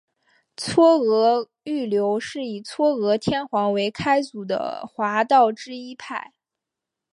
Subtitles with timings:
[0.57, 6.33] 嵯峨御流是以嵯峨天皇为开祖的华道之一派。